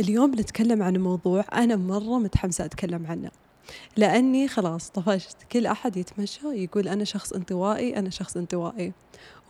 اليوم 0.00 0.30
بنتكلم 0.30 0.82
عن 0.82 0.96
موضوع 0.96 1.44
أنا 1.52 1.76
مرة 1.76 2.18
متحمسة 2.18 2.64
أتكلم 2.64 3.06
عنه. 3.06 3.30
لأني 3.96 4.48
خلاص 4.48 4.90
طفشت. 4.90 5.36
كل 5.52 5.66
أحد 5.66 5.96
يتمشى 5.96 6.46
يقول 6.46 6.88
أنا 6.88 7.04
شخص 7.04 7.32
انطوائي 7.32 7.98
أنا 7.98 8.10
شخص 8.10 8.36
انطوائي. 8.36 8.92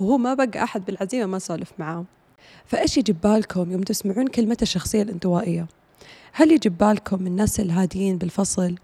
وهو 0.00 0.18
ما 0.18 0.34
بقى 0.34 0.64
أحد 0.64 0.84
بالعزيمة 0.84 1.26
ما 1.26 1.38
سولف 1.38 1.72
معاه. 1.78 2.04
فإيش 2.66 2.96
يجي 2.96 3.12
ببالكم 3.12 3.72
يوم 3.72 3.82
تسمعون 3.82 4.26
كلمة 4.26 4.56
الشخصية 4.62 5.02
الانطوائية؟ 5.02 5.66
هل 6.32 6.52
يجي 6.52 6.68
ببالكم 6.68 7.26
الناس 7.26 7.60
الهاديين 7.60 8.18
بالفصل 8.18 8.74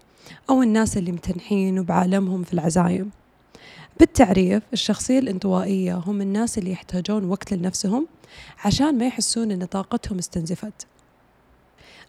أو 0.49 0.63
الناس 0.63 0.97
اللي 0.97 1.11
متنحين 1.11 1.79
وبعالمهم 1.79 2.43
في 2.43 2.53
العزايم؟ 2.53 3.11
بالتعريف 3.99 4.63
الشخصية 4.73 5.19
الانطوائية 5.19 5.95
هم 5.95 6.21
الناس 6.21 6.57
اللي 6.57 6.71
يحتاجون 6.71 7.25
وقت 7.25 7.53
لنفسهم 7.53 8.07
عشان 8.65 8.97
ما 8.97 9.05
يحسون 9.07 9.51
أن 9.51 9.65
طاقتهم 9.65 10.17
استنزفت. 10.17 10.87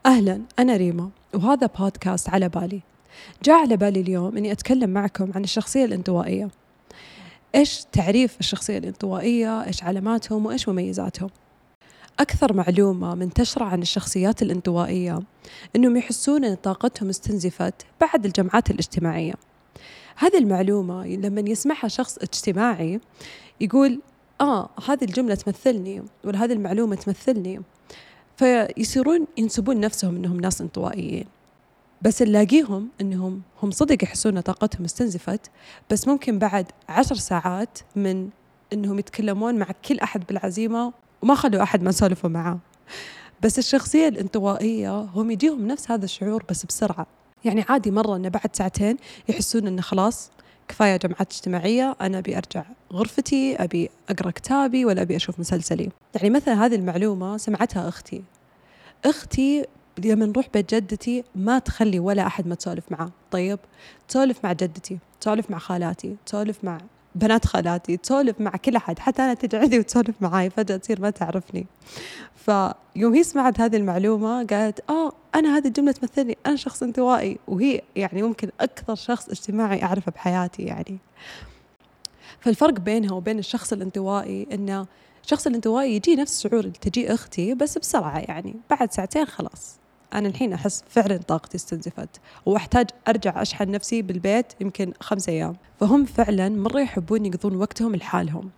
أهلا 0.06 0.40
أنا 0.58 0.76
ريما 0.76 1.10
وهذا 1.34 1.66
بودكاست 1.66 2.28
على 2.28 2.48
بالي. 2.48 2.80
جاء 3.44 3.56
على 3.56 3.76
بالي 3.76 4.00
اليوم 4.00 4.36
أني 4.36 4.52
أتكلم 4.52 4.90
معكم 4.90 5.32
عن 5.34 5.44
الشخصية 5.44 5.84
الانطوائية. 5.84 6.48
إيش 7.54 7.84
تعريف 7.92 8.40
الشخصية 8.40 8.78
الانطوائية؟ 8.78 9.64
إيش 9.64 9.82
علاماتهم؟ 9.82 10.46
وإيش 10.46 10.68
مميزاتهم؟ 10.68 11.30
أكثر 12.20 12.52
معلومة 12.52 13.14
منتشرة 13.14 13.64
عن 13.64 13.82
الشخصيات 13.82 14.42
الانطوائية 14.42 15.20
أنهم 15.76 15.96
يحسون 15.96 16.44
أن 16.44 16.54
طاقتهم 16.54 17.08
استنزفت 17.08 17.74
بعد 18.00 18.26
الجمعات 18.26 18.70
الاجتماعية. 18.70 19.34
هذه 20.16 20.38
المعلومة 20.38 21.06
لما 21.06 21.40
يسمعها 21.40 21.88
شخص 21.88 22.18
اجتماعي 22.18 23.00
يقول 23.60 24.00
آه 24.40 24.70
هذه 24.88 25.04
الجملة 25.04 25.34
تمثلني 25.34 26.02
ولا 26.24 26.44
هذه 26.44 26.52
المعلومة 26.52 26.96
تمثلني. 26.96 27.60
فيصيرون 28.36 29.26
ينسبون 29.38 29.80
نفسهم 29.80 30.16
إنهم 30.16 30.40
ناس 30.40 30.60
انطوائيين. 30.60 31.26
بس 32.02 32.22
نلاقيهم 32.22 32.88
إنهم 33.00 33.42
هم 33.62 33.70
صدق 33.70 34.04
يحسون 34.04 34.40
طاقتهم 34.40 34.84
استنزفت 34.84 35.50
بس 35.90 36.08
ممكن 36.08 36.38
بعد 36.38 36.66
عشر 36.88 37.14
ساعات 37.14 37.78
من 37.96 38.28
إنهم 38.72 38.98
يتكلمون 38.98 39.54
مع 39.58 39.66
كل 39.88 39.98
أحد 39.98 40.26
بالعزيمة 40.26 40.92
وما 41.22 41.34
خلوا 41.34 41.62
أحد 41.62 41.82
ما 41.82 41.92
سولفوا 41.92 42.30
معاه 42.30 42.58
بس 43.42 43.58
الشخصية 43.58 44.08
الانطوائية 44.08 45.00
هم 45.00 45.30
يجيهم 45.30 45.66
نفس 45.66 45.90
هذا 45.90 46.04
الشعور 46.04 46.44
بس 46.50 46.66
بسرعة. 46.66 47.06
يعني 47.44 47.64
عادي 47.68 47.90
مرة 47.90 48.16
إنه 48.16 48.28
بعد 48.28 48.56
ساعتين 48.56 48.96
يحسون 49.28 49.66
إنه 49.66 49.82
خلاص 49.82 50.30
كفاية 50.68 50.96
جمعات 50.96 51.32
اجتماعية 51.32 51.96
أنا 52.00 52.18
أبي 52.18 52.36
أرجع 52.36 52.64
غرفتي 52.92 53.56
أبي 53.56 53.90
أقرأ 54.08 54.30
كتابي 54.30 54.84
ولا 54.84 55.02
أبي 55.02 55.16
أشوف 55.16 55.40
مسلسلي. 55.40 55.90
يعني 56.14 56.30
مثلا 56.30 56.66
هذه 56.66 56.74
المعلومة 56.74 57.36
سمعتها 57.36 57.88
أختي. 57.88 58.22
أختي 59.04 59.64
لما 60.04 60.26
نروح 60.26 60.48
بيت 60.54 60.74
جدتي 60.74 61.24
ما 61.34 61.58
تخلي 61.58 62.00
ولا 62.00 62.26
أحد 62.26 62.46
ما 62.46 62.54
تسولف 62.54 62.84
معاه 62.90 63.10
طيب؟ 63.30 63.58
تسولف 64.08 64.44
مع 64.44 64.52
جدتي 64.52 64.98
تسولف 65.20 65.50
مع 65.50 65.58
خالاتي 65.58 66.16
تسولف 66.26 66.64
مع 66.64 66.78
بنات 67.14 67.46
خالاتي 67.46 67.96
تسولف 67.96 68.40
مع 68.40 68.50
كل 68.50 68.76
أحد. 68.76 68.98
حتى 68.98 69.22
أنا 69.22 69.34
تجي 69.34 69.56
عندي 69.56 69.78
وتسولف 69.78 70.14
معاي 70.20 70.50
فجأة 70.50 70.76
تصير 70.76 71.00
ما 71.00 71.10
تعرفني. 71.10 71.66
فيوم 72.36 73.14
هي 73.14 73.22
سمعت 73.22 73.60
هذه 73.60 73.76
المعلومة 73.76 74.44
قالت 74.44 74.90
آه 74.90 75.12
أنا 75.34 75.56
هذه 75.56 75.66
الجملة 75.66 75.92
تمثلني. 75.92 76.38
أنا 76.46 76.56
شخص 76.56 76.82
انطوائي 76.82 77.38
وهي 77.48 77.80
يعني 77.96 78.22
ممكن 78.22 78.50
أكثر 78.60 78.94
شخص 78.94 79.28
اجتماعي 79.28 79.82
أعرفه 79.82 80.12
بحياتي 80.12 80.62
يعني. 80.62 80.98
فالفرق 82.40 82.80
بينها 82.80 83.12
وبين 83.12 83.38
الشخص 83.38 83.72
الانطوائي 83.72 84.46
انه 84.52 84.86
الشخص 85.24 85.46
الانطوائي 85.46 85.96
يجي 85.96 86.16
نفس 86.16 86.46
الشعور 86.46 86.64
اللي 86.64 86.78
تجي 86.80 87.14
أختي 87.14 87.54
بس 87.54 87.78
بسرعة 87.78 88.18
يعني 88.18 88.56
بعد 88.70 88.92
ساعتين 88.92 89.24
خلاص. 89.24 89.78
أنا 90.14 90.28
الحين 90.28 90.52
أحس 90.52 90.84
فعلا 90.88 91.16
طاقتي 91.16 91.56
استنزفت 91.56 92.20
وأحتاج 92.46 92.86
أرجع 93.08 93.42
أشحن 93.42 93.70
نفسي 93.70 94.02
بالبيت 94.02 94.52
يمكن 94.60 94.92
خمسة 95.00 95.32
أيام. 95.32 95.56
فهم 95.80 96.04
فعلا 96.04 96.48
مرة 96.48 96.80
يحبون 96.80 97.26
يقضون 97.26 97.56
وقتهم 97.56 97.96
لحالهم. 97.96 98.50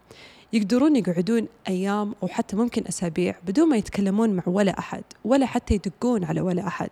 يقدرون 0.53 0.97
يقعدون 0.97 1.47
أيام 1.69 2.15
أو 2.23 2.29
حتى 2.29 2.57
ممكن 2.57 2.85
أسابيع 2.89 3.35
بدون 3.47 3.69
ما 3.69 3.77
يتكلمون 3.77 4.31
مع 4.31 4.43
ولا 4.47 4.79
أحد 4.79 5.05
ولا 5.25 5.47
حتى 5.47 5.75
يدقون 5.75 6.25
على 6.25 6.41
ولا 6.41 6.67
أحد. 6.67 6.91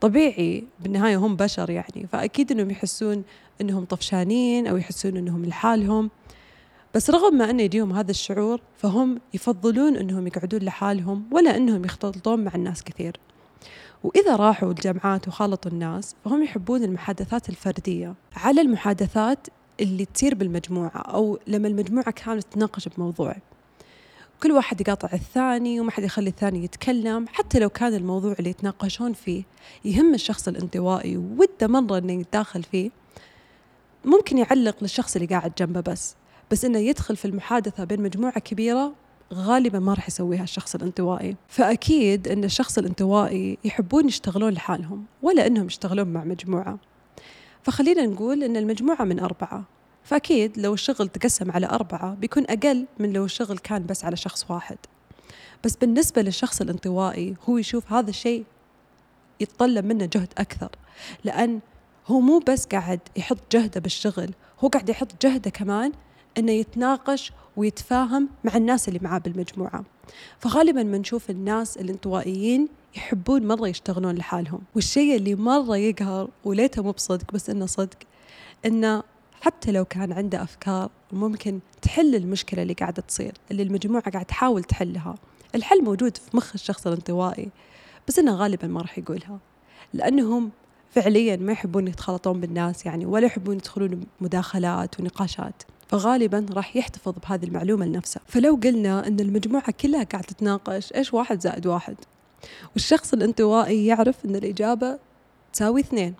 طبيعي 0.00 0.64
بالنهاية 0.80 1.16
هم 1.16 1.36
بشر 1.36 1.70
يعني 1.70 2.06
فأكيد 2.12 2.52
إنهم 2.52 2.70
يحسون 2.70 3.24
إنهم 3.60 3.84
طفشانين 3.84 4.66
أو 4.66 4.76
يحسون 4.76 5.16
إنهم 5.16 5.44
لحالهم. 5.44 6.10
بس 6.94 7.10
رغم 7.10 7.34
ما 7.34 7.50
أنه 7.50 7.62
يجيهم 7.62 7.92
هذا 7.92 8.10
الشعور 8.10 8.60
فهم 8.76 9.20
يفضلون 9.34 9.96
أنهم 9.96 10.26
يقعدون 10.26 10.60
لحالهم 10.60 11.24
ولا 11.32 11.56
أنهم 11.56 11.84
يختلطون 11.84 12.44
مع 12.44 12.54
الناس 12.54 12.84
كثير. 12.84 13.20
وإذا 14.04 14.36
راحوا 14.36 14.70
الجامعات 14.70 15.28
وخالطوا 15.28 15.70
الناس 15.70 16.16
فهم 16.24 16.42
يحبون 16.42 16.84
المحادثات 16.84 17.48
الفردية. 17.48 18.14
على 18.36 18.60
المحادثات 18.60 19.46
اللي 19.80 20.04
تصير 20.04 20.34
بالمجموعة 20.34 20.96
أو 20.96 21.38
لما 21.46 21.68
المجموعة 21.68 22.10
كانت 22.10 22.44
تناقش 22.52 22.88
بموضوع. 22.88 23.36
كل 24.42 24.52
واحد 24.52 24.80
يقاطع 24.80 25.08
الثاني 25.12 25.80
وما 25.80 25.90
حد 25.90 26.02
يخلي 26.02 26.30
الثاني 26.30 26.64
يتكلم 26.64 27.26
حتى 27.28 27.58
لو 27.58 27.68
كان 27.68 27.94
الموضوع 27.94 28.34
اللي 28.38 28.50
يتناقشون 28.50 29.12
فيه 29.12 29.42
يهم 29.84 30.14
الشخص 30.14 30.48
الانطوائي 30.48 31.16
وده 31.16 31.66
مرة 31.66 31.98
إنه 31.98 32.12
يتداخل 32.12 32.62
فيه 32.62 32.90
ممكن 34.04 34.38
يعلق 34.38 34.76
للشخص 34.82 35.16
اللي 35.16 35.28
قاعد 35.28 35.52
جنبه 35.58 35.80
بس. 35.80 36.16
بس 36.50 36.64
إنه 36.64 36.78
يدخل 36.78 37.16
في 37.16 37.24
المحادثة 37.24 37.84
بين 37.84 38.02
مجموعة 38.02 38.40
كبيرة 38.40 38.92
غالبا 39.34 39.78
ما 39.78 39.94
راح 39.94 40.08
يسويها 40.08 40.42
الشخص 40.42 40.74
الانطوائي. 40.74 41.36
فأكيد 41.48 42.28
أن 42.28 42.44
الشخص 42.44 42.78
الانطوائي 42.78 43.58
يحبون 43.64 44.06
يشتغلون 44.06 44.52
لحالهم 44.52 45.04
ولا 45.22 45.46
أنهم 45.46 45.66
يشتغلون 45.66 46.08
مع 46.08 46.24
مجموعة. 46.24 46.78
فخلينا 47.62 48.06
نقول 48.06 48.42
أن 48.42 48.56
المجموعة 48.56 49.04
من 49.04 49.20
أربعة. 49.20 49.64
فأكيد 50.08 50.58
لو 50.58 50.74
الشغل 50.74 51.08
تقسم 51.08 51.50
على 51.50 51.66
أربعة 51.66 52.14
بيكون 52.14 52.44
أقل 52.48 52.86
من 52.98 53.12
لو 53.12 53.24
الشغل 53.24 53.58
كان 53.58 53.86
بس 53.86 54.04
على 54.04 54.16
شخص 54.16 54.50
واحد. 54.50 54.78
بس 55.64 55.76
بالنسبة 55.76 56.22
للشخص 56.22 56.60
الانطوائي 56.60 57.36
هو 57.48 57.58
يشوف 57.58 57.92
هذا 57.92 58.10
الشيء 58.10 58.44
يتطلب 59.40 59.84
منه 59.84 60.04
جهد 60.04 60.32
أكثر 60.38 60.70
لأن 61.24 61.60
هو 62.06 62.20
مو 62.20 62.38
بس 62.38 62.66
قاعد 62.66 63.00
يحط 63.16 63.38
جهده 63.52 63.80
بالشغل 63.80 64.30
هو 64.60 64.68
قاعد 64.68 64.88
يحط 64.88 65.08
جهده 65.22 65.50
كمان 65.50 65.92
إنه 66.38 66.52
يتناقش 66.52 67.32
ويتفاهم 67.56 68.28
مع 68.44 68.56
الناس 68.56 68.88
اللي 68.88 69.00
معاه 69.02 69.18
بالمجموعة. 69.18 69.84
فغالبا 70.38 70.82
ما 70.82 70.98
نشوف 70.98 71.30
الناس 71.30 71.76
الانطوائيين 71.76 72.68
يحبون 72.96 73.46
مرة 73.46 73.68
يشتغلون 73.68 74.14
لحالهم. 74.14 74.60
والشيء 74.74 75.16
اللي 75.16 75.34
مرة 75.34 75.76
يقهر 75.76 76.30
وليته 76.44 76.82
مو 76.82 76.90
بصدق 76.90 77.32
بس 77.32 77.50
إنه 77.50 77.66
صدق 77.66 77.98
إنه 78.66 79.02
حتى 79.40 79.72
لو 79.72 79.84
كان 79.84 80.12
عنده 80.12 80.42
أفكار 80.42 80.90
ممكن 81.12 81.60
تحل 81.82 82.14
المشكلة 82.14 82.62
اللي 82.62 82.72
قاعدة 82.74 83.02
تصير 83.02 83.32
اللي 83.50 83.62
المجموعة 83.62 84.10
قاعدة 84.10 84.28
تحاول 84.28 84.64
تحلها. 84.64 85.14
الحل 85.54 85.84
موجود 85.84 86.16
في 86.16 86.36
مخ 86.36 86.50
الشخص 86.54 86.86
الانطوائي 86.86 87.48
بس 88.08 88.18
إنه 88.18 88.34
غالبا 88.34 88.66
ما 88.66 88.80
راح 88.80 88.98
يقولها. 88.98 89.38
لأنهم 89.94 90.50
فعليا 90.90 91.36
ما 91.36 91.52
يحبون 91.52 91.88
يتخلطون 91.88 92.40
بالناس 92.40 92.86
يعني 92.86 93.06
ولا 93.06 93.26
يحبون 93.26 93.56
يدخلون 93.56 94.06
مداخلات 94.20 95.00
ونقاشات. 95.00 95.62
فغالبا 95.88 96.46
راح 96.52 96.76
يحتفظ 96.76 97.14
بهذه 97.22 97.44
المعلومة 97.44 97.86
لنفسه. 97.86 98.20
فلو 98.26 98.60
قلنا 98.64 99.06
أن 99.06 99.20
المجموعة 99.20 99.72
كلها 99.80 100.02
قاعدة 100.02 100.26
تتناقش 100.26 100.92
إيش 100.92 101.14
واحد 101.14 101.40
زائد 101.40 101.66
واحد؟ 101.66 101.96
والشخص 102.74 103.12
الانطوائي 103.12 103.86
يعرف 103.86 104.24
أن 104.24 104.36
الإجابة 104.36 104.98
تساوي 105.52 105.80
اثنين. 105.80 106.14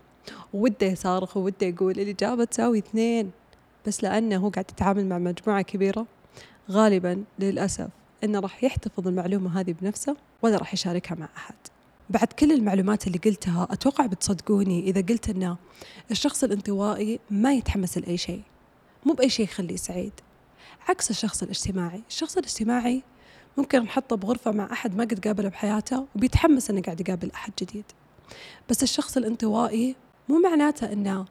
وده 0.54 0.86
يصارخ 0.86 1.36
وده 1.36 1.66
يقول 1.66 2.00
الإجابة 2.00 2.44
تساوي 2.44 2.78
اثنين 2.78 3.30
بس 3.86 4.02
لأنه 4.02 4.36
هو 4.36 4.48
قاعد 4.48 4.70
يتعامل 4.70 5.06
مع 5.06 5.18
مجموعة 5.18 5.62
كبيرة. 5.62 6.06
غالبا 6.70 7.24
للأسف 7.38 7.88
أنه 8.24 8.40
راح 8.40 8.64
يحتفظ 8.64 9.08
المعلومة 9.08 9.60
هذه 9.60 9.74
بنفسه 9.82 10.16
ولا 10.42 10.56
راح 10.56 10.74
يشاركها 10.74 11.14
مع 11.14 11.28
أحد. 11.36 11.54
بعد 12.10 12.26
كل 12.26 12.52
المعلومات 12.52 13.06
اللي 13.06 13.18
قلتها 13.18 13.68
أتوقع 13.70 14.06
بتصدقوني 14.06 14.80
إذا 14.80 15.00
قلت 15.00 15.28
أن 15.28 15.56
الشخص 16.10 16.44
الانطوائي 16.44 17.20
ما 17.30 17.54
يتحمس 17.54 17.98
لأي 17.98 18.16
شيء 18.16 18.42
مو 19.06 19.12
بأي 19.12 19.28
شيء 19.28 19.44
يخليه 19.44 19.76
سعيد. 19.76 20.12
عكس 20.88 21.10
الشخص 21.10 21.42
الاجتماعي 21.42 22.02
الشخص 22.08 22.36
الاجتماعي 22.36 23.02
ممكن 23.56 23.82
نحطه 23.82 24.16
بغرفة 24.16 24.50
مع 24.50 24.72
أحد 24.72 24.96
ما 24.96 25.04
قد 25.04 25.26
قابله 25.26 25.48
بحياته 25.48 26.06
وبيتحمس 26.16 26.70
إنه 26.70 26.82
قاعد 26.82 27.00
يقابل 27.00 27.30
أحد 27.30 27.52
جديد. 27.60 27.84
بس 28.70 28.82
الشخص 28.82 29.16
الانطوائي 29.16 29.96
مو 30.28 30.38
معناته 30.38 30.92
إنه 30.92 31.24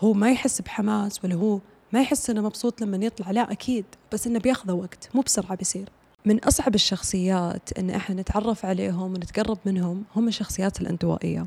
هو 0.00 0.12
ما 0.12 0.30
يحس 0.30 0.60
بحماس 0.60 1.24
ولا 1.24 1.34
هو 1.34 1.60
ما 1.92 2.00
يحس 2.00 2.30
إنه 2.30 2.40
مبسوط 2.40 2.80
لما 2.80 3.04
يطلع. 3.04 3.30
لا 3.30 3.52
أكيد 3.52 3.84
بس 4.12 4.26
إنه 4.26 4.38
بياخذ 4.38 4.72
وقت 4.72 5.08
مو 5.14 5.20
بسرعة 5.20 5.54
بيصير. 5.56 5.88
من 6.24 6.44
أصعب 6.44 6.74
الشخصيات 6.74 7.78
إن 7.78 7.90
إحنا 7.90 8.20
نتعرف 8.20 8.64
عليهم 8.64 9.14
ونتقرب 9.14 9.58
منهم 9.64 10.04
هم 10.16 10.28
الشخصيات 10.28 10.80
الانطوائية. 10.80 11.46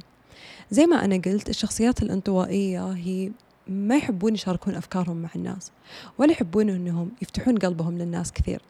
زي 0.72 0.86
ما 0.86 1.06
أنا 1.06 1.16
قلت 1.16 1.50
الشخصيات 1.50 2.02
الانطوائية 2.04 2.92
هي 2.92 3.32
ما 3.68 3.98
يحبون 3.98 4.34
يشاركون 4.34 4.76
أفكارهم 4.76 5.18
مع 5.22 5.30
الناس 5.36 5.72
ولا 6.18 6.32
يحبون 6.32 6.70
أنهم 6.70 7.12
يفتحون 7.22 7.58
قلبهم 7.58 7.98
للناس 7.98 8.32
كثير. 8.32 8.62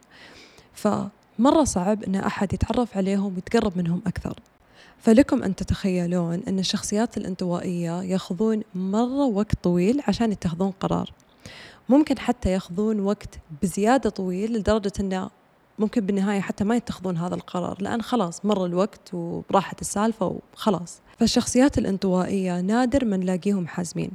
فمرة 0.74 1.64
صعب 1.64 2.04
أن 2.04 2.16
أحد 2.16 2.54
يتعرف 2.54 2.98
عليهم 2.98 3.36
ويتقرب 3.36 3.78
منهم 3.78 4.02
أكثر. 4.08 4.40
فلكم 5.00 5.44
أن 5.44 5.56
تتخيلون 5.56 6.44
أن 6.48 6.60
الشخصيات 6.60 7.18
الانطوائية 7.18 8.02
يأخذون 8.02 8.62
مرة 8.76 9.26
وقت 9.26 9.64
طويل 9.64 10.02
عشان 10.08 10.32
يتخذون 10.32 10.72
قرار. 10.72 11.14
ممكن 11.90 12.20
حتى 12.20 12.52
ياخذون 12.52 13.00
وقت 13.00 13.40
بزيادة 13.62 14.10
طويل 14.10 14.54
لدرجة 14.54 14.92
أنه 15.00 15.30
ممكن 15.80 16.06
بالنهاية 16.06 16.40
حتى 16.40 16.64
ما 16.64 16.76
يتخذون 16.76 17.18
هذا 17.18 17.36
القرار 17.36 17.82
لأن 17.82 18.02
خلاص 18.02 18.46
مر 18.46 18.66
الوقت 18.66 19.14
وراحت 19.14 19.82
السالفة 19.82 20.40
وخلاص. 20.54 21.02
فالشخصيات 21.20 21.78
الانطوائية 21.78 22.62
نادر 22.62 23.06
ما 23.06 23.18
نلاقيهم 23.18 23.68
حازمين 23.68 24.12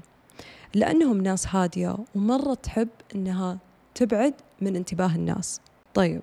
لأنهم 0.75 1.23
ناس 1.23 1.47
هادية 1.47 1.97
ومرة 2.15 2.55
تحب 2.55 2.89
أنها 3.15 3.59
تبعد 3.95 4.35
من 4.61 4.77
انتباه 4.77 5.15
الناس. 5.15 5.61
طيب 5.95 6.23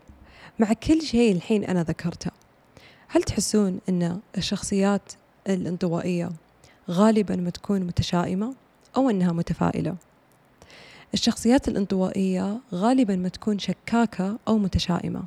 مع 0.60 0.74
كل 0.74 1.02
شيء 1.02 1.36
الحين 1.36 1.64
أنا 1.64 1.84
ذكرته 1.84 2.31
هل 3.14 3.24
تحسون 3.24 3.80
أن 3.90 4.20
الشخصيات 4.38 5.14
الانطوائية 5.50 6.32
غالبا 6.90 7.36
ما 7.36 7.50
تكون 7.50 7.82
متشائمة 7.82 8.54
أو 8.98 9.10
أنها 9.10 9.32
متفائلة؟ 9.32 9.96
الشخصيات 11.14 11.68
الانطوائية 11.68 12.60
غالبا 12.74 13.16
ما 13.16 13.30
تكون 13.30 13.60
شكاكة 13.60 14.38
أو 14.48 14.58
متشائمة 14.58 15.24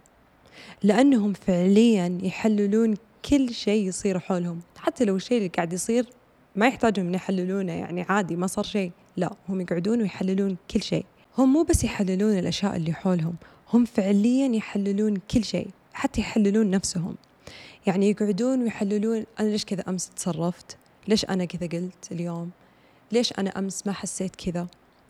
لأنهم 0.83 1.33
فعليا 1.33 2.19
يحللون 2.23 2.95
كل 3.31 3.55
شيء 3.55 3.89
يصير 3.89 4.19
حولهم. 4.19 4.61
حتى 4.77 5.05
لو 5.05 5.17
الشيء 5.17 5.39
اللي 5.39 5.49
قاعد 5.49 5.73
يصير 5.73 6.07
ما 6.57 6.67
يحتاجهم 6.67 7.15
يحللونه 7.15 7.73
يعني 7.73 8.03
عادي 8.03 8.37
ما 8.37 8.47
صار 8.47 8.65
شيء. 8.65 8.93
لا 9.17 9.33
هم 9.49 9.61
يقعدون 9.61 10.01
ويحللون 10.01 10.57
كل 10.71 10.83
شيء. 10.83 11.05
هم 11.39 11.53
مو 11.53 11.63
بس 11.63 11.85
يحللون 11.85 12.39
الأشياء 12.39 12.77
اللي 12.77 12.93
حولهم 12.93 13.35
هم 13.73 13.85
فعليا 13.85 14.47
يحللون 14.57 15.17
كل 15.31 15.45
شيء 15.45 15.69
حتى 15.93 16.21
يحللون 16.21 16.71
نفسهم. 16.71 17.15
يعني 17.87 18.11
يقعدون 18.11 18.63
ويحللون 18.63 19.25
أنا 19.41 19.49
ليش 19.49 19.65
كذا 19.65 19.85
أمس 19.89 20.11
تصرفت؟ 20.11 20.77
ليش 21.09 21.25
أنا 21.25 21.45
كذا 21.45 21.67
قلت 21.67 22.13
اليوم؟ 22.13 22.51
ليش 23.13 23.33
أنا 23.33 23.59
أمس 23.59 23.87
ما 23.87 23.93
حسيت 23.93 24.37
كذا؟ 24.37 24.67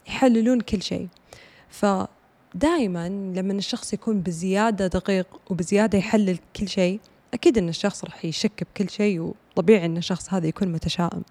يحللون 0.06 0.60
كل 0.60 0.82
شيء. 0.82 1.08
فدائما 1.68 3.08
لما 3.08 3.52
الشخص 3.52 3.92
يكون 3.92 4.20
بزيادة 4.20 4.86
دقيق 4.86 5.26
وبزيادة 5.50 5.98
يحلل 5.98 6.38
كل 6.56 6.68
شيء 6.68 7.00
أكيد 7.34 7.58
أن 7.58 7.68
الشخص 7.68 8.04
راح 8.04 8.24
يشك 8.24 8.62
بكل 8.62 8.90
شيء 8.90 9.20
وطبيعي 9.20 9.86
أن 9.86 9.96
الشخص 9.96 10.34
هذا 10.34 10.46
يكون 10.46 10.68
متشائم. 10.68 11.22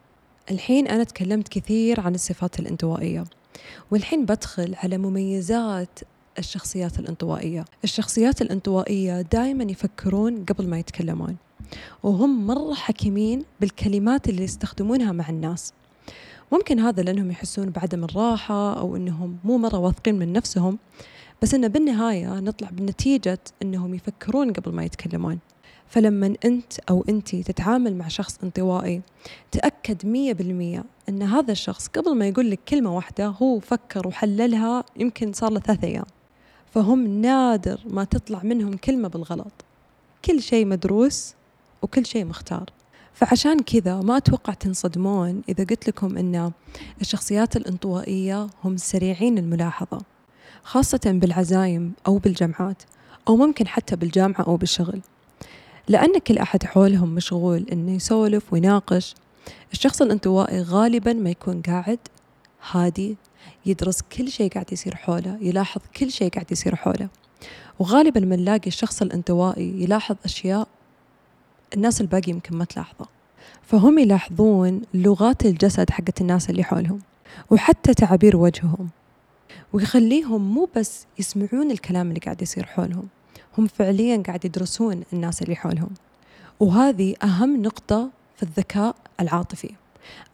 الحين 0.51 0.87
أنا 0.87 1.03
تكلمت 1.03 1.47
كثير 1.47 1.99
عن 1.99 2.15
الصفات 2.15 2.59
الانطوائية 2.59 3.23
والحين 3.91 4.25
بدخل 4.25 4.75
على 4.83 4.97
مميزات 4.97 5.99
الشخصيات 6.37 6.99
الانطوائية. 6.99 7.65
الشخصيات 7.83 8.41
الانطوائية 8.41 9.21
دائما 9.21 9.63
يفكرون 9.63 10.45
قبل 10.45 10.67
ما 10.67 10.79
يتكلمون 10.79 11.35
وهم 12.03 12.47
مرة 12.47 12.73
حكيمين 12.73 13.43
بالكلمات 13.61 14.29
اللي 14.29 14.43
يستخدمونها 14.43 15.11
مع 15.11 15.29
الناس. 15.29 15.73
ممكن 16.51 16.79
هذا 16.79 17.03
لأنهم 17.03 17.31
يحسون 17.31 17.69
بعدم 17.69 18.03
الراحة 18.03 18.79
أو 18.79 18.95
أنهم 18.95 19.37
مو 19.43 19.57
مرة 19.57 19.77
واثقين 19.77 20.19
من 20.19 20.33
نفسهم 20.33 20.79
بس 21.41 21.53
أنه 21.53 21.67
بالنهاية 21.67 22.39
نطلع 22.39 22.69
بنتيجة 22.69 23.39
أنهم 23.61 23.93
يفكرون 23.93 24.53
قبل 24.53 24.71
ما 24.71 24.83
يتكلمون. 24.83 25.39
فلما 25.87 26.35
أنت 26.45 26.79
أو 26.89 27.05
أنت 27.09 27.35
تتعامل 27.35 27.95
مع 27.95 28.07
شخص 28.07 28.39
انطوائي 28.43 29.01
تأكد 29.51 30.05
مية 30.05 30.33
بالمية 30.33 30.83
أن 31.09 31.21
هذا 31.21 31.51
الشخص 31.51 31.87
قبل 31.87 32.15
ما 32.15 32.27
يقول 32.27 32.51
لك 32.51 32.59
كلمة 32.67 32.95
واحدة 32.95 33.27
هو 33.27 33.59
فكر 33.59 34.07
وحللها 34.07 34.83
يمكن 34.95 35.33
صار 35.33 35.51
له 35.51 35.59
ثلاثة 35.59 35.87
أيام. 35.87 36.05
فهم 36.73 37.07
نادر 37.21 37.79
ما 37.85 38.03
تطلع 38.03 38.43
منهم 38.43 38.73
كلمة 38.73 39.07
بالغلط. 39.07 39.51
كل 40.25 40.41
شيء 40.41 40.65
مدروس 40.65 41.33
وكل 41.81 42.05
شيء 42.05 42.25
مختار. 42.25 42.65
فعشان 43.13 43.59
كذا 43.59 44.01
ما 44.01 44.17
أتوقع 44.17 44.53
تنصدمون 44.53 45.41
إذا 45.49 45.63
قلت 45.63 45.87
لكم 45.87 46.17
أن 46.17 46.51
الشخصيات 47.01 47.55
الانطوائية 47.55 48.47
هم 48.63 48.77
سريعين 48.77 49.37
الملاحظة 49.37 50.01
خاصة 50.63 50.99
بالعزايم 51.05 51.93
أو 52.07 52.17
بالجامعات 52.17 52.83
أو 53.27 53.35
ممكن 53.35 53.67
حتى 53.67 53.95
بالجامعة 53.95 54.41
أو 54.41 54.57
بالشغل. 54.57 55.01
لأن 55.87 56.19
كل 56.19 56.37
أحد 56.37 56.63
حولهم 56.63 57.09
مشغول 57.09 57.65
إنه 57.71 57.91
يسولف 57.91 58.53
ويناقش 58.53 59.15
الشخص 59.73 60.01
الانطوائي 60.01 60.61
غالبا 60.61 61.13
ما 61.13 61.29
يكون 61.29 61.61
قاعد 61.61 61.99
هادي 62.71 63.17
يدرس 63.65 64.01
كل 64.01 64.31
شيء 64.31 64.51
قاعد 64.51 64.73
يصير 64.73 64.95
حوله 64.95 65.37
يلاحظ 65.41 65.81
كل 65.97 66.11
شيء 66.11 66.29
قاعد 66.29 66.51
يصير 66.51 66.75
حوله. 66.75 67.09
وغالبا 67.79 68.19
ما 68.19 68.35
نلاقي 68.35 68.67
الشخص 68.67 69.01
الانطوائي 69.01 69.83
يلاحظ 69.83 70.15
أشياء 70.25 70.67
الناس 71.73 72.01
الباقي 72.01 72.31
يمكن 72.31 72.57
ما 72.57 72.65
تلاحظه. 72.65 73.07
فهم 73.61 73.99
يلاحظون 73.99 74.81
لغات 74.93 75.45
الجسد 75.45 75.89
حقت 75.89 76.21
الناس 76.21 76.49
اللي 76.49 76.63
حولهم 76.63 76.99
وحتى 77.49 77.93
تعابير 77.93 78.37
وجههم. 78.37 78.89
ويخليهم 79.73 80.53
مو 80.53 80.69
بس 80.75 81.05
يسمعون 81.19 81.71
الكلام 81.71 82.09
اللي 82.09 82.19
قاعد 82.19 82.41
يصير 82.41 82.65
حولهم 82.65 83.07
هم 83.57 83.67
فعليا 83.67 84.23
قاعد 84.27 84.45
يدرسون 84.45 85.03
الناس 85.13 85.41
اللي 85.41 85.55
حولهم. 85.55 85.89
وهذه 86.59 87.15
أهم 87.23 87.61
نقطة 87.61 88.09
في 88.37 88.43
الذكاء 88.43 88.95
العاطفي. 89.19 89.73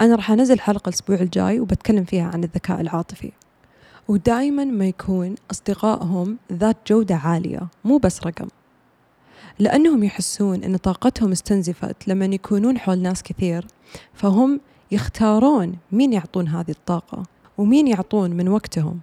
أنا 0.01 0.15
راح 0.15 0.31
أنزل 0.31 0.59
حلقة 0.59 0.89
الأسبوع 0.89 1.15
الجاي 1.15 1.59
وبتكلم 1.59 2.03
فيها 2.03 2.23
عن 2.33 2.43
الذكاء 2.43 2.81
العاطفي. 2.81 3.31
ودائما 4.07 4.63
ما 4.63 4.87
يكون 4.87 5.35
أصدقائهم 5.51 6.37
ذات 6.53 6.77
جودة 6.87 7.15
عالية 7.15 7.67
مو 7.83 7.97
بس 7.97 8.23
رقم. 8.23 8.47
لأنهم 9.59 10.03
يحسون 10.03 10.63
أن 10.63 10.77
طاقتهم 10.77 11.31
استنزفت 11.31 12.07
لما 12.07 12.25
يكونون 12.25 12.77
حول 12.77 12.99
ناس 12.99 13.23
كثير 13.23 13.65
فهم 14.13 14.61
يختارون 14.91 15.77
مين 15.91 16.13
يعطون 16.13 16.47
هذه 16.47 16.71
الطاقة 16.71 17.23
ومين 17.57 17.87
يعطون 17.87 18.31
من 18.31 18.47
وقتهم. 18.47 18.99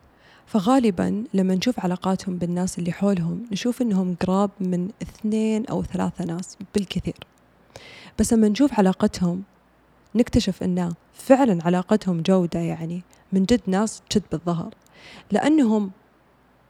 فغالبا 0.46 1.24
لما 1.34 1.54
نشوف 1.54 1.80
علاقاتهم 1.80 2.36
بالناس 2.38 2.78
اللي 2.78 2.92
حولهم 2.92 3.42
نشوف 3.52 3.82
إنهم 3.82 4.14
قراب 4.14 4.50
من 4.60 4.88
اثنين 5.02 5.66
أو 5.66 5.82
ثلاثة 5.82 6.24
ناس 6.24 6.58
بالكثير. 6.74 7.18
بس 8.18 8.32
لما 8.32 8.48
نشوف 8.48 8.78
علاقتهم 8.78 9.42
نكتشف 10.16 10.62
انه 10.62 10.92
فعلا 11.14 11.58
علاقتهم 11.64 12.22
جودة 12.22 12.60
يعني 12.60 13.02
من 13.32 13.44
جد 13.44 13.60
ناس 13.66 14.02
جد 14.12 14.22
بالظهر 14.32 14.74
لأنهم 15.30 15.90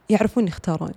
يعرفون 0.09 0.47
يختارون 0.47 0.91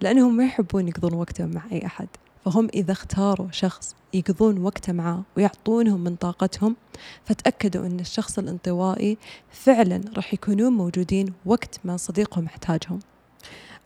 لأنهم 0.00 0.36
ما 0.36 0.44
يحبون 0.44 0.88
يقضون 0.88 1.14
وقتهم 1.14 1.50
مع 1.54 1.62
أي 1.72 1.86
أحد 1.86 2.08
فهم 2.44 2.68
إذا 2.74 2.92
اختاروا 2.92 3.48
شخص 3.50 3.94
يقضون 4.14 4.58
وقته 4.58 4.92
معاه 4.92 5.22
ويعطونهم 5.36 6.04
من 6.04 6.16
طاقتهم 6.16 6.76
فتأكدوا 7.24 7.86
أن 7.86 8.00
الشخص 8.00 8.38
الانطوائي 8.38 9.18
فعلا 9.50 10.00
راح 10.16 10.34
يكونون 10.34 10.72
موجودين 10.72 11.32
وقت 11.46 11.80
ما 11.84 11.96
صديقهم 11.96 12.44
محتاجهم 12.44 13.00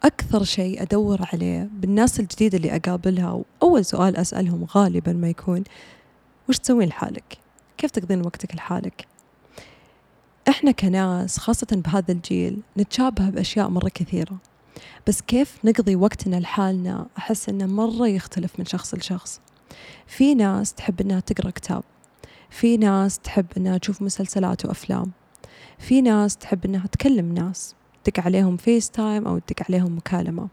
أكثر 0.04 0.44
شيء 0.44 0.82
أدور 0.82 1.28
عليه 1.32 1.68
بالناس 1.72 2.20
الجديدة 2.20 2.58
اللي 2.58 2.76
أقابلها 2.76 3.42
وأول 3.62 3.84
سؤال 3.84 4.16
أسألهم 4.16 4.66
غالبا 4.74 5.12
ما 5.12 5.28
يكون 5.28 5.64
وش 6.48 6.58
تسوين 6.58 6.88
لحالك؟ 6.88 7.45
كيف 7.78 7.90
تقضين 7.90 8.26
وقتك 8.26 8.54
لحالك؟ 8.54 9.06
إحنا 10.48 10.70
كناس 10.70 11.38
خاصة 11.38 11.66
بهذا 11.72 12.12
الجيل 12.12 12.62
نتشابه 12.78 13.30
بأشياء 13.30 13.68
مرة 13.68 13.88
كثيرة 13.88 14.36
بس 15.06 15.20
كيف 15.20 15.58
نقضي 15.64 15.96
وقتنا 15.96 16.36
لحالنا؟ 16.36 17.06
أحس 17.18 17.48
إنه 17.48 17.66
مرة 17.66 18.08
يختلف 18.08 18.58
من 18.58 18.64
شخص 18.64 18.94
لشخص. 18.94 19.40
في 20.06 20.34
ناس 20.34 20.74
تحب 20.74 21.00
إنها 21.00 21.20
تقرأ 21.20 21.50
كتاب 21.50 21.82
في 22.50 22.76
ناس 22.76 23.18
تحب 23.18 23.46
إنها 23.56 23.78
تشوف 23.78 24.02
مسلسلات 24.02 24.64
وأفلام 24.66 25.12
في 25.78 26.00
ناس 26.00 26.36
تحب 26.36 26.64
إنها 26.64 26.86
تكلم 26.86 27.34
ناس 27.34 27.74
تدق 28.04 28.20
عليهم 28.20 28.56
FaceTime 28.56 29.26
أو 29.26 29.38
تدق 29.38 29.62
عليهم 29.68 29.96
مكالمة. 29.96 30.48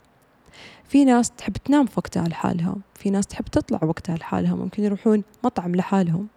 في 0.87 1.05
ناس 1.05 1.31
تحب 1.31 1.53
تنام 1.53 1.85
في 1.85 1.93
وقتها 1.97 2.27
لحالها 2.27 2.75
في 3.03 3.09
ناس 3.09 3.27
تحب 3.27 3.45
تطلع 3.45 3.79
وقتها 3.83 4.15
لحالها 4.15 4.55
ممكن 4.55 4.83
يروحون 4.83 5.23
مطعم 5.43 5.75
لحالهم. 5.75 6.27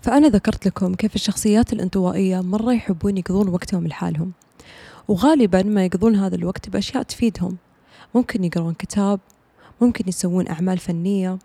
فأنا 0.00 0.28
ذكرت 0.28 0.66
لكم 0.66 0.94
كيف 0.94 1.14
الشخصيات 1.14 1.72
الانطوائية 1.72 2.40
مرة 2.40 2.72
يحبون 2.72 3.16
يقضون 3.16 3.48
وقتهم 3.48 3.86
لحالهم. 3.86 4.32
وغالبا 5.08 5.62
ما 5.62 5.84
يقضون 5.84 6.16
هذا 6.16 6.34
الوقت 6.34 6.68
بأشياء 6.68 7.02
تفيدهم. 7.02 7.56
ممكن 8.14 8.44
يقرون 8.44 8.74
كتاب 8.74 9.20
ممكن 9.80 10.08
يسوون 10.08 10.48
أعمال 10.48 10.78
فنية. 10.78 11.38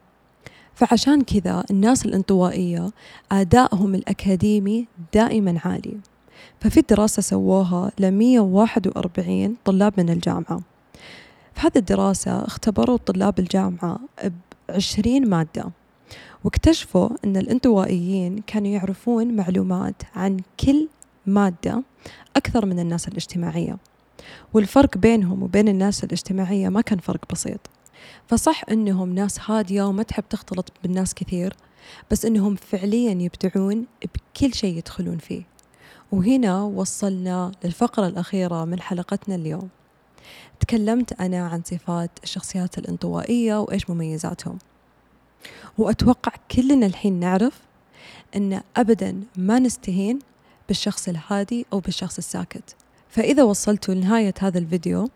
فعشان 0.76 1.22
كذا 1.22 1.64
الناس 1.72 2.06
الانطوائية 2.06 2.92
أدائهم 3.32 3.96
الأكاديمي 3.96 4.88
دائما 5.14 5.60
عالي. 5.66 5.98
ففي 6.60 6.82
دراسة 6.82 7.22
سووها 7.22 7.92
ل 8.00 8.12
141 8.12 9.56
طلاب 9.66 9.94
من 9.98 10.10
الجامعة. 10.10 10.71
هذه 11.62 11.72
الدراسة 11.75 12.46
اختبروا 12.46 12.98
طلاب 12.98 13.39
الجامعة 13.39 14.00
ب 14.24 14.32
20 14.70 15.30
مادة 15.30 15.65
واكتشفوا 16.44 17.10
أن 17.25 17.38
الانطوائيين 17.38 18.41
كانوا 18.48 18.68
يعرفون 18.68 19.36
معلومات 19.36 20.01
عن 20.15 20.38
كل 20.60 20.88
مادة 21.25 21.84
أكثر 22.36 22.65
من 22.65 22.80
الناس 22.80 23.08
الاجتماعية 23.08 23.77
والفرق 24.53 24.98
بينهم 24.98 25.44
وبين 25.44 25.68
الناس 25.68 26.03
الاجتماعية 26.03 26.70
ما 26.70 26.82
كان 26.82 27.00
فرق 27.00 27.32
بسيط. 27.32 27.60
فصح 28.27 28.62
أنهم 28.72 29.13
ناس 29.13 29.39
هادية 29.51 29.84
وما 29.84 30.03
تحب 30.03 30.24
تختلط 30.30 30.74
بالناس 30.84 31.13
كثير 31.13 31.53
بس 32.12 32.25
إنهم 32.25 32.56
فعليا 32.56 33.12
يبدعون 33.12 33.86
بكل 34.03 34.53
شيء 34.53 34.77
يدخلون 34.77 35.18
فيه. 35.18 35.44
وهنا 36.12 36.62
وصلنا 36.62 37.51
للفقرة 37.63 38.08
الأخيرة 38.08 38.65
من 38.65 38.82
حلقتنا 38.82 39.36
اليوم. 39.36 39.70
تكلمت 40.60 41.22
أنا 41.22 41.48
عن 41.48 41.62
صفات 41.66 42.12
الشخصيات 42.24 42.78
الانطوائية 42.78 43.60
وإيش 43.60 43.90
مميزاتهم. 43.90 44.58
وأتوقع 45.78 46.32
كلنا 46.51 46.86
الحين 46.86 47.20
نعرف 47.20 47.62
أن 48.36 48.62
أبدا 48.78 49.24
ما 49.36 49.60
نستهين 49.60 50.20
بالشخص 50.68 51.08
الهادي 51.08 51.66
أو 51.74 51.80
بالشخص 51.80 52.18
الساكت. 52.18 52.75
فإذا 53.10 53.44
وصلتوا 53.44 53.94
لنهاية 53.94 54.34
هذا 54.40 54.60
الفيديو 54.60 55.10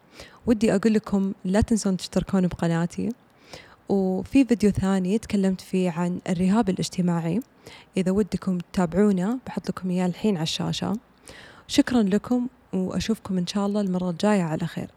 ودي 0.46 0.76
أقول 0.76 0.94
لكم 0.94 1.34
لا 1.46 1.62
تنسون 1.62 1.98
تشتركون 1.98 2.48
بقناتي. 2.48 3.10
وفي 3.90 4.46
فيديو 4.46 4.72
ثاني 4.72 5.18
تكلمت 5.18 5.62
فيه 5.62 5.92
عن 5.92 6.20
الرهاب 6.30 6.70
الاجتماعي. 6.70 7.40
إذا 7.98 8.12
ودكم 8.12 8.58
تتابعونا 8.58 9.40
بحط 9.48 9.70
لكم 9.70 9.90
إياه 9.90 10.06
الحين 10.06 10.36
على 10.36 10.44
الشاشة. 10.44 10.98
شكرا 11.68 12.02
لكم 12.02 12.48
وأشوفكم 12.74 13.38
إن 13.38 13.48
شاء 13.48 13.66
الله 13.66 13.82
المرة 13.82 14.10
الجاية. 14.10 14.44
على 14.44 14.68
خير. 14.68 14.88